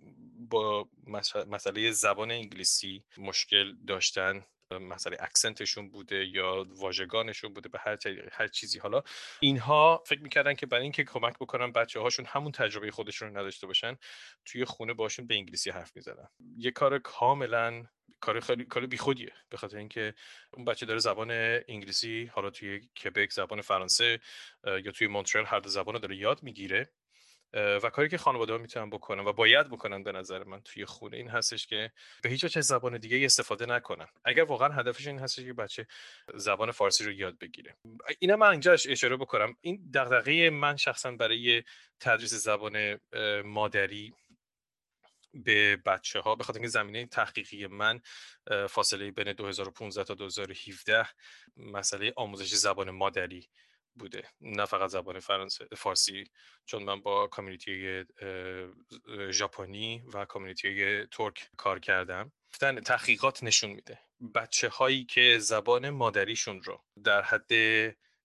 [0.50, 0.88] با
[1.46, 7.98] مسئله زبان انگلیسی مشکل داشتن مثلا اکسنتشون بوده یا واژگانشون بوده به هر,
[8.32, 8.78] هر چیزی.
[8.78, 9.02] حالا
[9.40, 13.66] اینها فکر می‌کردن که برای اینکه کمک بکنن بچه هاشون همون تجربه خودشون رو نداشته
[13.66, 13.96] باشن
[14.44, 16.28] توی خونه باشون به انگلیسی حرف می‌زنن.
[16.56, 17.84] یه کار کاملا
[18.20, 19.32] کار خیلی کار بیخودیه.
[19.48, 20.14] به خاطر اینکه
[20.52, 21.30] اون بچه داره زبان
[21.68, 24.20] انگلیسی حالا توی کبک زبان فرانسه
[24.64, 26.92] یا توی مونترل هر دو زبان رو داره یاد می‌گیره.
[27.54, 31.16] و کاری که خانواده ها می‌تونن بکنن و باید بکنن به نظر من توی خونه
[31.16, 34.06] این هستش که به هیچ وجه زبان دیگه استفاده نکنن.
[34.24, 35.86] اگر واقعا هدفش این هستش که بچه
[36.34, 37.76] زبان فارسی رو یاد بگیره.
[38.18, 39.56] اینا من اینجا اشاره بکنم.
[39.60, 41.62] این دغدغه من شخصا برای
[42.00, 43.00] تدریس زبان
[43.44, 44.14] مادری
[45.34, 48.00] به بچه ها به خاطر اینکه زمینه تحقیقی من
[48.68, 51.08] فاصله بین 2015 تا 2017
[51.56, 53.48] مسئله آموزش زبان مادری
[53.94, 54.28] بوده.
[54.40, 56.30] نه فقط زبان فرانسه فارسی
[56.64, 58.04] چون من با کامیونیتی
[59.30, 62.32] ژاپنی و کامیونیتی ترک کار کردم.
[62.84, 63.98] تحقیقات نشون میده.
[64.34, 67.52] بچه هایی که زبان مادریشون رو در حد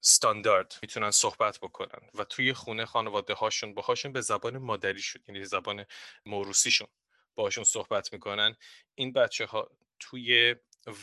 [0.04, 5.86] استاندارد می‌تونن صحبت بکنن و توی خونه خانواده هاشون باهاشون به زبان مادریشون یعنی زبان
[6.26, 6.88] موروسیشون
[7.36, 8.56] باشون صحبت می‌کنن
[8.96, 10.56] این بچه ها توی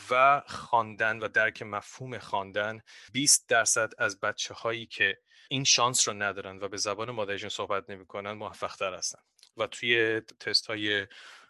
[0.09, 2.81] و خواندن و درک مفهوم خواندن
[3.13, 5.17] 20 درصد از بچه هایی که
[5.49, 9.19] این شانس رو ندارن و به زبان مادریشون صحبت نمی‌کنن موفق تر هستن.
[9.57, 11.07] و توی تست های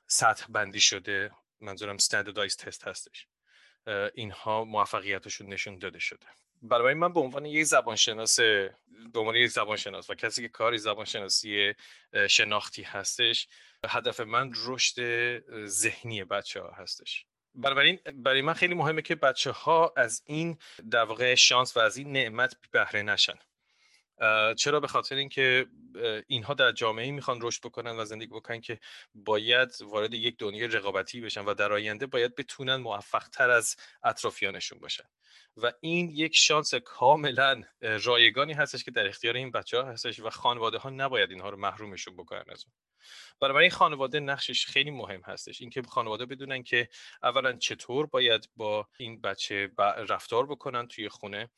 [0.08, 3.28] سطح بندی شده منظورم استندردایز تست هستش
[4.14, 6.28] اینها موفقیتشون نشون داده شده.
[6.62, 11.74] برای من به عنوان یک زبانشناس به عنوان یک زبانشناس و کسی که کاری زبانشناسی
[12.30, 13.48] شناختی هستش
[13.90, 14.98] هدف من رشد
[15.66, 17.26] ذهنی بچه ها هستش.
[17.58, 20.58] بنابراین برای من خیلی مهمه که بچه ها از این
[20.92, 23.36] در واقع شانس و از این نعمت بهره نشن.
[24.58, 25.66] چرا؟ به خاطر اینکه
[26.28, 28.80] اینها در جامعه می‌خوان رشد بکنن و زندگی بکنن که
[29.16, 34.80] باید وارد یک دنیای رقابتی بشن و در آینده باید بتونن موفق تر از اطرافیانشون
[34.80, 35.04] باشن.
[35.58, 40.30] و این یک شانس کاملا رایگانی هستش که در اختیار این بچه ها هستش و
[40.30, 42.74] خانواده ها نباید اینها رو محرومشون بکنن از اون.
[43.42, 45.62] برای خانواده نقشش خیلی مهم هستش.
[45.62, 46.90] اینکه خانواده بدونن که
[47.24, 49.72] اولا چطور باید با این بچه
[50.10, 51.50] رفتار بکنن توی خونه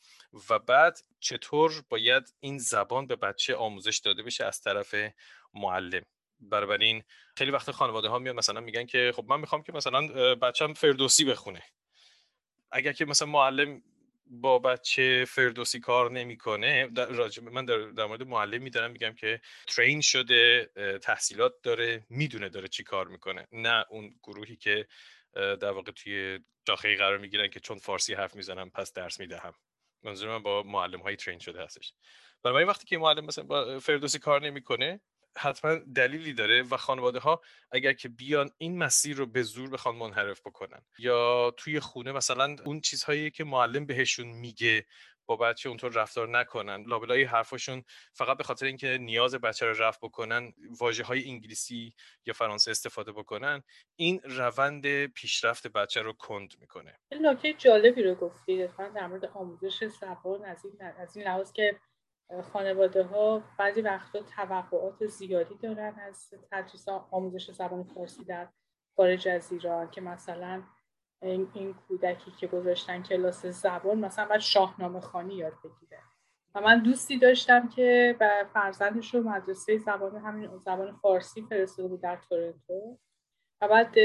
[0.49, 4.95] و بعد چطور باید این زبان به بچه آموزش داده بشه از طرف
[5.53, 6.03] معلم.
[6.39, 7.03] بنابراین
[7.37, 11.25] خیلی وقت خانواده ها میاد مثلا میگن که خب من می‌خوام که مثلا بچم فردوسی
[11.25, 11.63] بخونه.
[12.71, 13.81] اگر که مثلا معلم
[14.29, 16.89] با بچه فردوسی کار نمی‌کنه
[17.41, 20.69] من در, در مورد معلم میدارم میگم که ترین شده
[21.01, 23.47] تحصیلات داره می‌دونه داره چی کار می‌کنه.
[23.51, 24.87] نه اون گروهی که
[25.33, 29.53] در واقع توی شاخه قرار می‌گیرن که چون فارسی حرف می‌زنم پس درس می‌دهم.
[30.03, 31.93] منظور من با معلم های ترین شده هستش.
[32.43, 35.01] برای وقتی که معلم مثلا با فردوسی کار نمی‌کنه
[35.37, 39.95] حتما دلیلی داره و خانواده ها اگر که بیان این مسیر رو به زور بخوان
[39.95, 40.81] منحرف بکنن.
[40.97, 44.85] یا توی خونه مثلا اون چیزهایی که معلم بهشون میگه
[45.25, 46.83] با بچه اونطور رفتار نکنن.
[46.87, 51.93] لابلای حرفاشون فقط به خاطر اینکه نیاز بچه رو رفت بکنن واجه های انگلیسی
[52.25, 53.63] یا فرانسه استفاده بکنن
[53.95, 56.99] این روند پیشرفت بچه رو کند می‌کنه.
[57.21, 61.79] نکته جالبی رو گفتی در مورد آموزش زبان از این از این لحاظ که
[62.53, 68.47] خانواده ها بعضی وقتا توقعات زیادی دارن از تدریس آموزش زبان فارسی در
[68.95, 70.63] خارج از ایران که مثلا
[71.21, 76.01] این, این کودکی که گذاشتن کلاس زبان مثلا باید شاهنامه خانی یاد بگیره.
[76.55, 78.15] و من دوستی داشتم که
[78.53, 82.99] فرزندش رو مدرسه زبان همین زبان فارسی فرستاده بود در تورنتو.
[83.61, 83.95] و بعد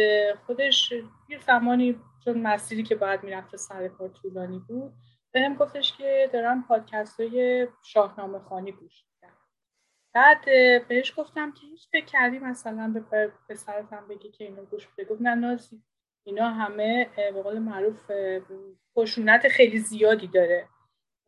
[0.47, 0.93] خودش
[1.29, 4.93] یه زمانی چون مسیری که باید می‌رفته سر کار طولانی بود
[5.35, 9.37] بهم گفتش که دارم پادکست های شاهنامه خانی گوش میدم
[10.15, 10.45] بعد
[10.89, 15.05] بهش گفتم که هیچ فکر کردی مثلا به پسرتم بگی که اینو گوش بده.
[15.05, 15.83] گفت نه نازی
[16.25, 18.11] اینا همه به قول معروف
[18.99, 20.69] خشونت خیلی زیادی داره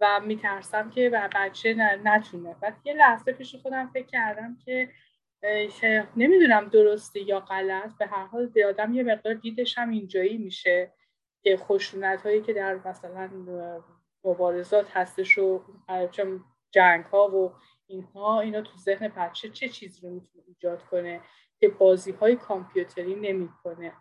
[0.00, 2.56] و میترسم که بچه نتونه.
[2.60, 4.88] بعد یه لحظه پیش خودم فکر کردم که
[6.16, 7.90] نمی‌دونم درسته یا غلط.
[7.98, 10.92] به هر حال به آدم یه مقدار دیدش هم اینجایی میشه
[11.42, 13.30] که خشونت هایی که در مثلا
[14.26, 15.62] مبارزات هستش و
[16.70, 17.52] جنگ ها و
[17.86, 21.20] اینها اینا تو ذهن بچه چه چیزی رو می‌تونه ایجاد کنه
[21.58, 23.92] که بازی های کامپیوتری نمی‌کنه؟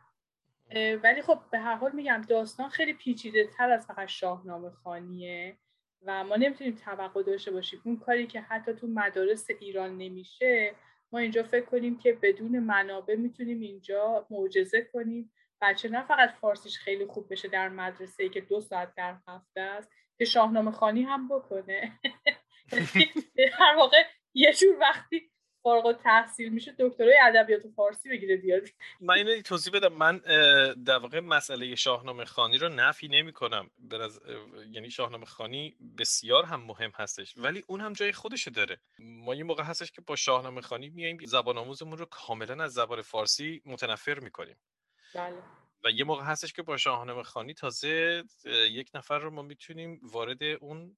[1.04, 5.58] ولی خب به هر حال میگم داستان خیلی پیچیده تر از فقط شاهنامه خانیه
[6.02, 7.82] و ما نمی‌تونیم توقع داشته باشیم.
[7.86, 10.76] اون کاری که حتی تو مدارس ایران نمیشه
[11.12, 15.32] ما اینجا فکر کنیم که بدون منابع می‌تونیم اینجا معجزه کنیم.
[15.62, 19.62] بچه نه فقط فارسیش خیلی خوب بشه در مدرسه ای که دو ساعت در هفته
[19.62, 22.00] است که شاهنامه خانی هم بکنه.
[23.38, 25.32] در واقع یه جور وقتی
[25.64, 28.62] فارغ التحصیل میشه دکترای ادبیات فارسی بگیره بیاد.
[29.02, 29.94] من اینو توضیح بدم.
[29.94, 30.18] من
[30.86, 33.72] در واقع مسئله شاهنامه خانی رو نفی نمی کنم.
[34.72, 37.34] یعنی شاهنامه خانی بسیار هم مهم هستش.
[37.38, 38.78] ولی اون هم جای خودشو داره.
[39.00, 43.02] ما یه موقع هستش که با شاهنامه خانی میایم زبان آموزمون رو کاملا از زبان
[43.02, 44.56] فارسی متنفر می‌کنیم.
[45.16, 45.65] بله.
[45.86, 48.24] و یه موقع هستش که با شاهنامه خانی تازه
[48.72, 50.98] یک نفر رو ما می‌تونیم وارد اون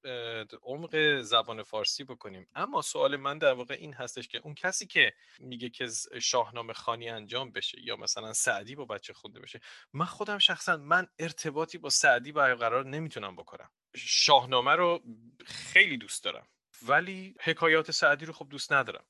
[0.63, 2.47] عمق زبان فارسی بکنیم.
[2.55, 5.87] اما سوال من در واقع این هستش که اون کسی که میگه که
[6.21, 9.59] شاهنامه خانی انجام بشه یا مثلا سعدی با بچه خونده بشه
[9.93, 13.69] من خودم شخصا من ارتباطی با سعدی برقرار نمی‌تونم بکنم.
[13.95, 15.03] شاهنامه رو
[15.45, 16.47] خیلی دوست دارم
[16.81, 19.05] ولی حکایات سعدی رو خب دوست ندارم.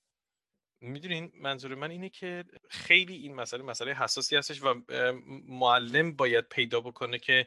[0.81, 4.81] می‌دونین منظور من اینه که خیلی این مسئله مسئله حساسی هستش و
[5.47, 7.45] معلم باید پیدا بکنه که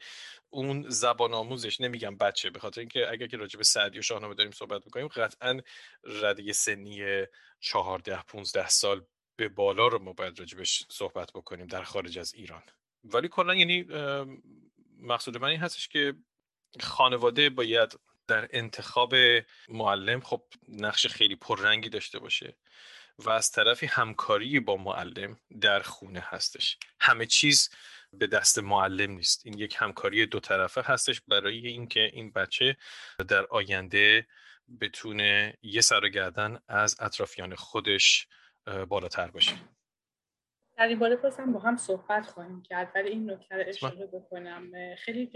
[0.50, 4.34] اون زبان آموزش نمیگم بچه به خاطر اینکه اگر که راجع به سعدی و شاهنامه
[4.34, 5.60] داریم صحبت می‌کنیم قطعا
[6.04, 7.24] رده سنی
[7.60, 9.04] 14 15 سال
[9.36, 12.62] به بالا رو ما باید راجبش صحبت بکنیم در خارج از ایران.
[13.04, 13.86] ولی کلا یعنی
[14.98, 16.14] مقصود من این هستش که
[16.80, 19.14] خانواده باید در انتخاب
[19.68, 22.56] معلم خب نقش خیلی پررنگی داشته باشه.
[23.24, 26.78] و از طرفی همکاری با معلم در خونه هستش.
[27.00, 27.70] همه چیز
[28.12, 29.46] به دست معلم نیست.
[29.46, 31.20] این یک همکاری دو طرفه هستش.
[31.28, 32.76] برای اینکه این بچه
[33.28, 34.26] در آینده
[34.80, 38.26] بتونه یه سر گردن از اطرافیان خودش
[38.88, 39.52] بالاتر باشه.
[40.78, 42.92] در این باره هم با هم صحبت خواهیم کرد.
[42.94, 44.94] ولی این نکته رو اشاره بکنم.
[44.96, 45.30] خیلی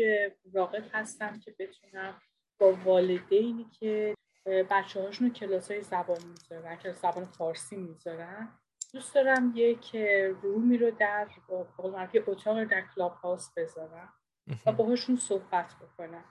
[0.55, 2.23] راقب هستم که بتونم
[2.59, 4.14] با والدینی که
[4.46, 8.48] بچه هاشون کلاس های زبان می‌ذارن کلاس زبان فارسی می‌ذارن.
[8.92, 9.96] دوست دارم یک
[10.42, 11.28] رومی رو در
[11.76, 14.12] قول اتاق در کلاب هاوس بذارم
[14.66, 16.24] و باهاشون صحبت بکنم.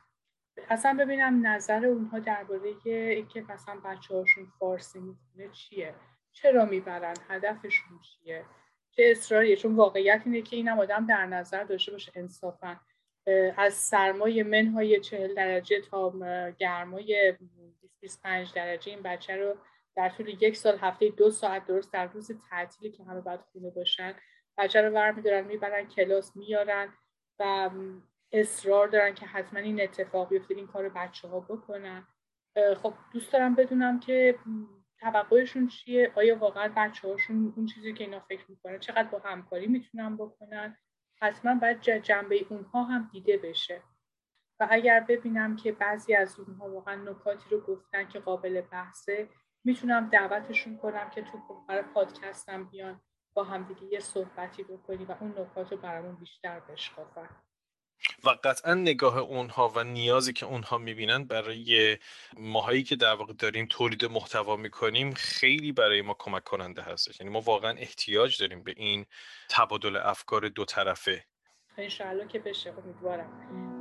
[0.70, 5.96] اصلا ببینم نظر اونها درباره اینکه مثلا بچه هاشون فارسی می‌تونه چیه.
[6.32, 8.46] چرا می‌برن؟ هدفشون چیه؟
[8.92, 12.80] چه اصراریه چون واقعیت اینه که اینم آدم در نظر داشته باشه انصافا.
[13.58, 16.14] از سرمای منهای چهل درجه تا
[16.60, 17.34] گرمای
[18.02, 19.56] 25 درجه این بچه رو
[19.96, 23.70] در طول یک سال هفته دو ساعت درست در روز تعطیلی که همه باید خونه
[23.70, 24.14] باشن
[24.58, 26.94] بچه رو برمیدارن می‌برن کلاس میارن
[27.40, 27.70] و
[28.32, 32.08] اصرار دارن که حتما این اتفاق بیفته این کار بچه ها بکنن
[32.78, 34.40] خب دوست دارم بدونم که
[35.00, 39.68] توقعشون چیه؟ آیا واقعا بچه هاشون اون چیزی که اینا فکر می‌کنن چقدر با همکاری
[39.68, 40.78] می‌تونن بکنن؟
[41.22, 43.82] حتما باید جنبه اونها هم دیده بشه.
[44.60, 49.30] و اگر ببینم که بعضی از اونها واقعا نکاتی رو گفتن که قابل بحثه
[49.64, 53.02] می‌تونم دعوتشون کنم که تو برای پادکستم بیان
[53.34, 57.30] با همدیگه یه صحبتی بکنی و اون نکات رو برامون بیشتر بشکافن
[58.24, 61.98] و قطعا نگاه اونها و نیازی که اونها می‌بینن برای
[62.38, 67.20] ماهایی که در واقع داریم تولید محتوا می‌کنیم خیلی برای ما کمک کننده هستش.
[67.20, 69.06] یعنی ما واقعا احتیاج داریم به این
[69.50, 71.26] تبادل افکار دو طرفه.
[71.78, 72.74] انشاءالله که بشه.
[72.78, 73.73] امیدوارم.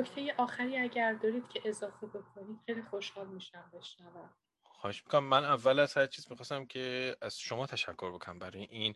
[0.00, 4.30] نکته آخری اگر دارید که اضافه بکنید خیلی خوشحال میشم بشنوم.
[4.62, 5.24] خواهش می‌کنم.
[5.24, 8.94] من اول از هر چیز می‌خواستم که از شما تشکر بکنم برای این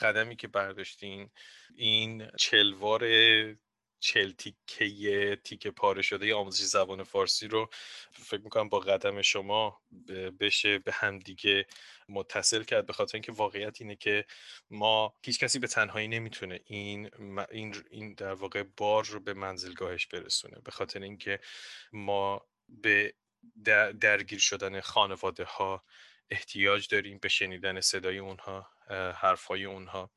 [0.00, 1.30] قدمی که برداشتین
[1.76, 3.04] این چلوار
[4.00, 7.70] چل تیکه تیکه پاره شده آموزش زبان فارسی رو
[8.12, 9.80] فکر می‌کنم با قدم شما
[10.40, 11.66] بشه به همدیگه
[12.08, 12.86] متصل کرد.
[12.86, 14.24] به خاطر اینکه واقعیت اینه که
[14.70, 17.10] ما هیچ کسی به تنهایی نمی‌تونه این
[17.50, 20.60] این این در واقع بار رو به منزلگاهش برسونه.
[20.64, 21.40] به خاطر اینکه
[21.92, 23.14] ما به
[24.00, 25.84] درگیر شدن خانواده ها
[26.30, 28.68] احتیاج داریم به شنیدن صدای اونها
[29.16, 30.10] حرفای اونها.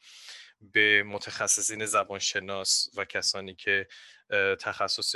[0.71, 3.87] به متخصصین زبانشناس و کسانی که
[4.59, 5.15] تخصص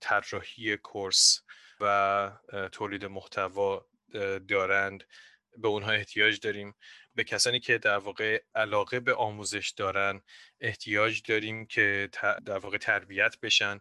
[0.00, 1.40] طراحی کورس
[1.80, 2.32] و
[2.72, 3.86] تولید محتوا
[4.48, 5.04] دارند
[5.58, 6.74] به اونها احتیاج داریم.
[7.16, 10.22] به کسانی که در واقع علاقه به آموزش دارن
[10.60, 12.08] احتیاج داریم که
[12.44, 13.80] در واقع تربیت بشن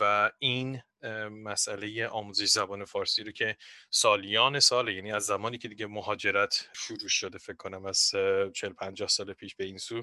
[0.00, 0.82] و این
[1.30, 3.56] مسئله آموزش زبان فارسی رو که
[3.90, 8.10] سالیان سال یعنی از زمانی که دیگه مهاجرت شروع شده فکر کنم از
[8.54, 10.02] 40 50 سال پیش به این سو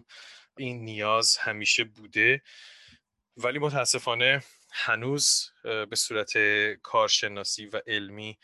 [0.57, 2.41] این نیاز همیشه بوده.
[3.37, 6.37] ولی متاسفانه هنوز به صورت
[6.81, 8.39] کارشناسی و علمی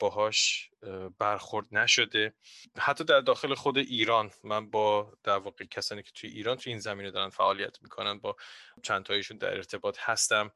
[0.00, 0.70] باهاش
[1.18, 2.34] برخورد نشده.
[2.78, 6.80] حتی در داخل خود ایران من با در واقع کسانی که توی ایران توی این
[6.80, 8.36] زمینه دارن فعالیت می‌کنن با
[8.82, 10.50] چند تایشون در ارتباط هستم.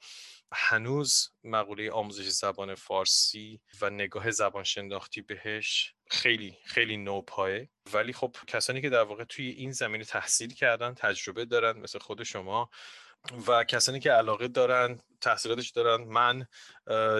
[0.52, 7.68] هنوز مقوله آموزش زبان فارسی و نگاه زبان شناختی بهش خیلی خیلی نوپایه.
[7.92, 12.22] ولی خب کسانی که در واقع توی این زمینه تحصیل کردن تجربه دارن مثل خود
[12.22, 12.70] شما
[13.46, 16.46] و کسانی که علاقه دارن تحصیلاتش دارن من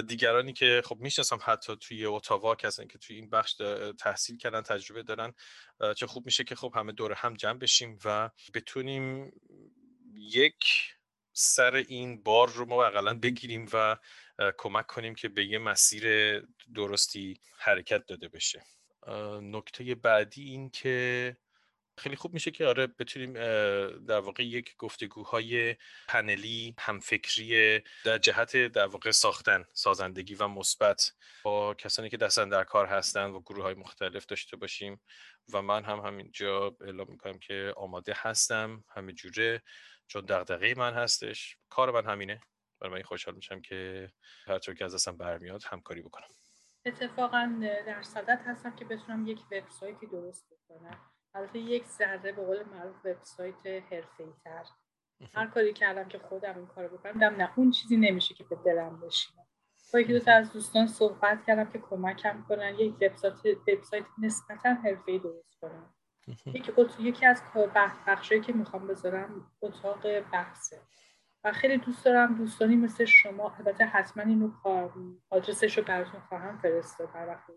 [0.00, 3.56] دیگرانی که خب می‌شناسم حتی توی اتاوا کسانی که توی این بخش
[3.98, 5.32] تحصیل کردن تجربه دارن
[5.96, 9.32] چه خوب میشه که خب همه دور هم جمع بشیم و بتونیم
[10.14, 10.64] یک
[11.32, 13.96] سر این بار رو ما اقلا بگیریم و
[14.58, 16.38] کمک کنیم که به یه مسیر
[16.74, 18.62] درستی حرکت داده بشه.
[19.42, 21.36] نکته بعدی این که
[21.98, 23.32] خیلی خوب میشه که آره بتونیم
[24.04, 25.76] در واقع یک گفتگوهای
[26.08, 32.64] پنلی همفکری در جهت در واقع ساختن سازندگی و مثبت با کسانی که دستن در
[32.64, 35.00] کار هستن و گروه های مختلف داشته باشیم.
[35.52, 39.62] و من هم همینجا اعلام می‌کنم که آماده هستم همه جوره
[40.06, 41.56] چون دغدغه من هستش.
[41.68, 42.40] کار من همینه.
[42.80, 44.10] برای من خوشحال میشم که
[44.46, 46.28] هر که از دستم برمیاد همکاری بکنم.
[46.86, 51.13] اتفاقا در صدت هستم که بتونم یک وبسایتی درست بکنم.
[51.34, 54.64] البته یک ذره به قول معروف وبسایت حرفه‌ای‌تر.
[55.34, 58.56] هر کاری کردم که خودم این کارو بکنم دم نه اون چیزی نمیشه که به
[58.64, 59.46] دلم بشینه.
[59.92, 65.18] با یکی دو از دوستان صحبت کردم که کمکم کنن یک وبسایت وبسایت نسبتا حرفه‌ای
[65.18, 65.94] درست کنم
[66.46, 67.42] یکی یکی از
[68.06, 70.80] بخشایی که می‌خوام بذارم اتاق بحثه.
[71.44, 74.50] و خیلی دوست دارم دوستانی مثل شما البته حتما اینو
[75.30, 77.50] آدرسش رو براتون خواهم فرستاد بر وقت.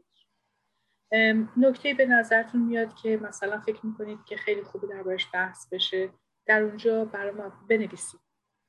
[1.58, 6.10] نکته به نظرتون میاد که مثلا فکر می‌کنید که خیلی خوبه دربارش بحث بشه.
[6.45, 8.20] در اونجا برای ما بنویسید.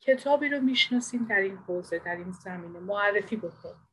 [0.00, 2.78] کتابی رو می‌شناسیم در این حوزه در این زمینه.
[2.78, 3.88] معرفی بکنید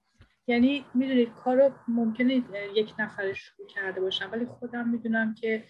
[0.48, 2.44] یعنی می‌دونید کار رو ممکنه
[2.74, 5.64] یک نفر شروع کرده باشم ولی خودم می‌دونم که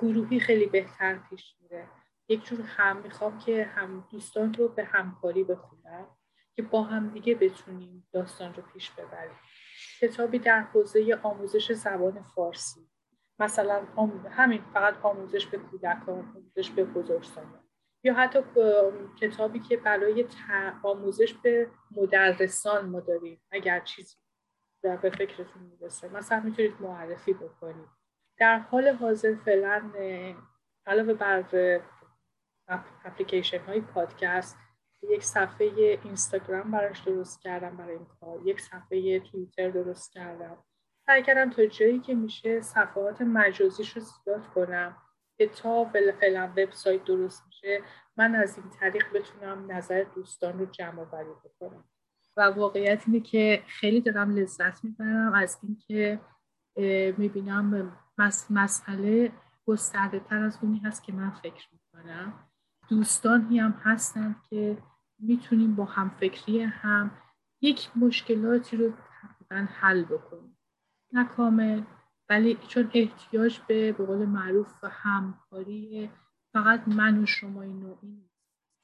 [0.00, 1.88] گروهی خیلی بهتر پیش میره.
[2.28, 6.06] یک جور هم می‌خوام که هم دوستان رو به همکاری بخونم
[6.56, 9.36] که با هم دیگه بتونیم داستان رو پیش ببریم.
[10.00, 12.80] کتابی در حوزه آموزش زبان فارسی.
[13.38, 13.86] مثلا
[14.30, 17.64] همین فقط آموزش به کودکان آموزش به بزرگسالان.
[18.04, 18.38] یا حتی
[19.20, 20.26] کتابی که برای
[20.82, 24.16] آموزش به مدرسان ما داریم اگر چیزی
[24.82, 26.08] به فکرتون می‌رسه.
[26.08, 27.88] مثلا می‌تونید معرفی بکنید.
[28.38, 29.90] در حال حاضر فعلا
[30.86, 31.44] علاوه بر
[33.04, 34.58] اپلیکیشن های پادکست
[35.02, 38.40] یک صفحه اینستاگرام براش درست کردم برای این کار.
[38.44, 40.58] یک صفحه توییتر درست کردم.
[41.06, 44.96] سعی کردم تا جایی که میشه صفحات مجازیش رو زیاد کنم.
[45.38, 45.84] که تا
[46.20, 47.82] فعلا وبسایت درست میشه.
[48.16, 51.84] من از این طریق بتونم نظر دوستان رو جمع بری بکنم.
[52.36, 56.20] و واقعیت اینه که خیلی دارم لذت می‌برم از اینکه
[57.18, 57.96] می‌بینم
[58.50, 59.32] مسئله
[59.66, 62.48] گسترده تر از اونی هست که من فکر می‌کنم.
[62.88, 64.78] دوستانی هم هستند که
[65.20, 67.10] می‌تونیم با همفکری هم
[67.60, 70.58] یک مشکلاتی رو تقریبا حل بکنیم.
[71.12, 71.82] نه کامل
[72.28, 76.10] ولی چون احتیاج به به قول معروف و همکاری
[76.52, 78.30] فقط من و شما این نوعی نیست.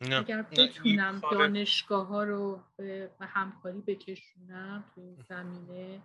[0.01, 6.03] اگر بتونم دانشگاه ها رو به همکاری بکشونم تو این زمینه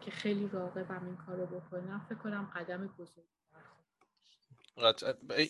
[0.00, 3.30] که خیلی راقبم این کار رو بکنم فکر کنم قدم بزرگی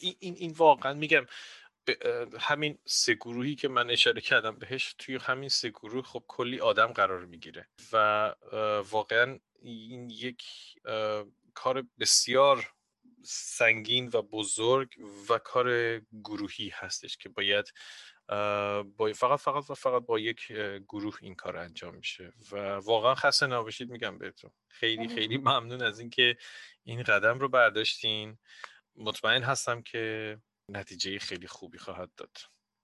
[0.01, 1.27] این, این, این واقعا میگم
[2.41, 6.87] همین سه گروهی که من اشاره کردم بهش توی همین سه گروه خب کلی آدم
[6.87, 8.35] قرار می‌گیره و
[8.91, 10.43] واقعا این یک
[11.55, 12.73] کار بسیار
[13.25, 14.89] سنگین و بزرگ
[15.29, 17.73] و کار گروهی هستش که باید
[18.97, 20.53] با فقط فقط و فقط با یک
[20.89, 24.51] گروه این کار انجام میشه و واقعا خسته نباشید میگم بهتون.
[24.69, 26.37] خیلی خیلی ممنون از اینکه
[26.85, 28.39] این قدم رو برداشتین.
[28.97, 30.39] مطمئن هستم که
[30.71, 32.37] نتیجه خیلی خوبی خواهد داد.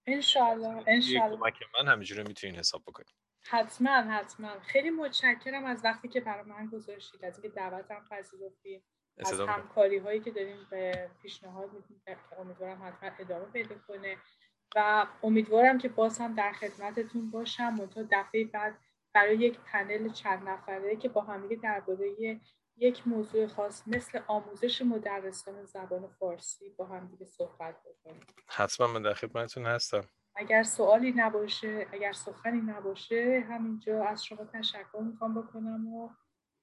[0.07, 3.15] انشالله انشالله کمک من همینجوری می‌تونین حساب بکنید
[3.49, 4.61] حتما حتما.
[4.61, 8.85] خیلی متشکرم از وقتی که برای من گذاشتید از اینکه دعوتم پذیرفتید
[9.19, 14.17] از همکاری هایی که داریم به پیشنهاد میدیم که امیدوارم حتما ادامه پیدا کنه.
[14.77, 17.75] و امیدوارم که باز هم در خدمتتون باشم.
[17.75, 18.79] منتها دفعه بعد
[19.13, 22.41] برای یک پنل چند نفره که با همدیگه درباره
[22.77, 28.27] یک موضوع خاص مثل آموزش مدرسان زبان فارسی با هم دیگه صحبت بکنیم.
[28.47, 30.05] حتما من در خدمتتون هستم.
[30.35, 36.11] اگر سوالی نباشه اگر سخنی نباشه همینجا از شما تشکر می‌خوام بکنم و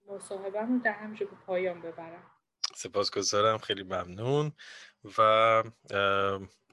[0.07, 2.31] مصاحبه رو در همینجا به پایان ببرم.
[2.75, 3.57] سپاسگزارم.
[3.57, 4.51] خیلی ممنون
[5.17, 5.63] و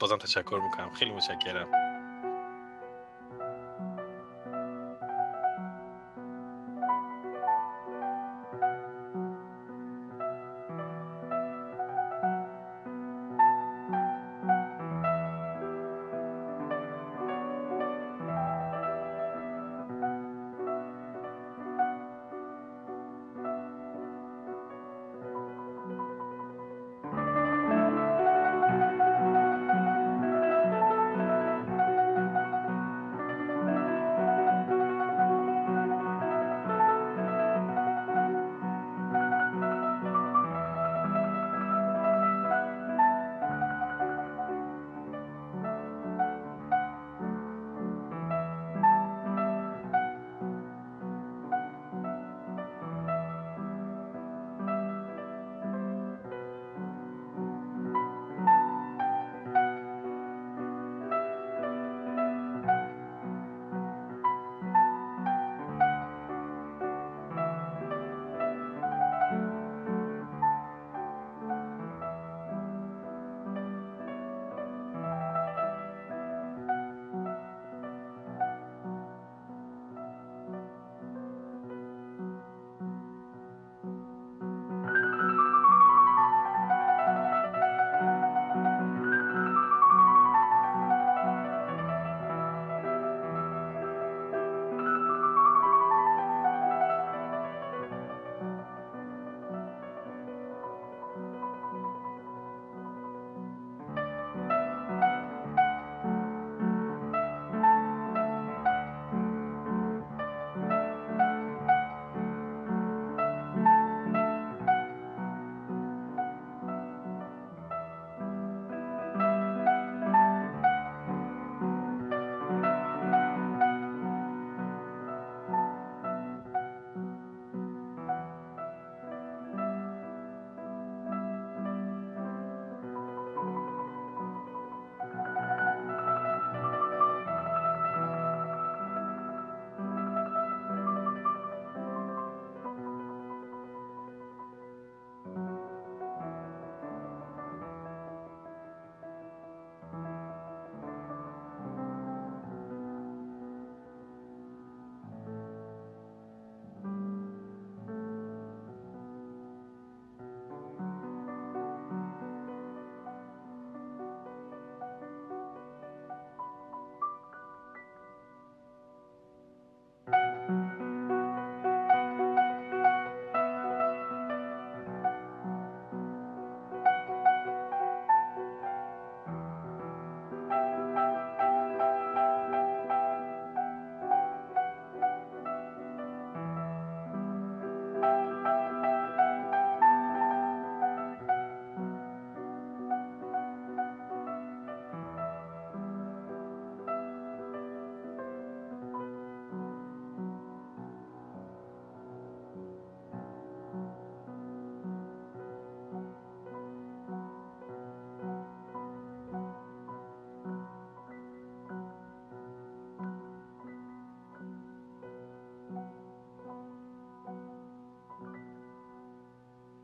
[0.01, 0.91] بازم تشکر می‌کنم.
[0.91, 1.90] خیلی متشکرم.